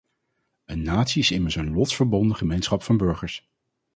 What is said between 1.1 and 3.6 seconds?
is immers een lotsverbonden gemeenschap van burgers.